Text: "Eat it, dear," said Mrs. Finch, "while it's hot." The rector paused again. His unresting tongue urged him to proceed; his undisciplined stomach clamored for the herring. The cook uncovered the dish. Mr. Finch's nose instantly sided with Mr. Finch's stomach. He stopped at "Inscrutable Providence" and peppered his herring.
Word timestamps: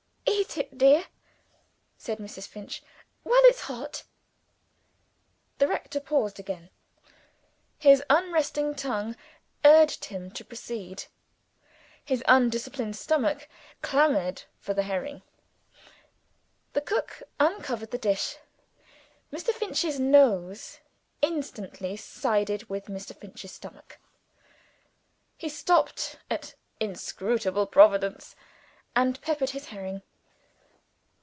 "Eat 0.43 0.57
it, 0.57 0.77
dear," 0.77 1.05
said 1.97 2.17
Mrs. 2.17 2.45
Finch, 2.45 2.83
"while 3.23 3.41
it's 3.43 3.61
hot." 3.61 4.03
The 5.59 5.67
rector 5.67 6.01
paused 6.01 6.41
again. 6.41 6.69
His 7.79 8.03
unresting 8.09 8.75
tongue 8.75 9.15
urged 9.63 10.05
him 10.05 10.29
to 10.31 10.43
proceed; 10.43 11.05
his 12.03 12.21
undisciplined 12.27 12.97
stomach 12.97 13.47
clamored 13.81 14.43
for 14.59 14.73
the 14.73 14.83
herring. 14.83 15.21
The 16.73 16.81
cook 16.81 17.23
uncovered 17.39 17.91
the 17.91 17.97
dish. 17.97 18.35
Mr. 19.31 19.53
Finch's 19.53 20.01
nose 20.01 20.79
instantly 21.21 21.95
sided 21.95 22.69
with 22.69 22.85
Mr. 22.87 23.15
Finch's 23.15 23.53
stomach. 23.53 23.99
He 25.37 25.47
stopped 25.47 26.19
at 26.29 26.55
"Inscrutable 26.81 27.67
Providence" 27.67 28.35
and 28.97 29.21
peppered 29.21 29.51
his 29.51 29.67
herring. 29.67 30.01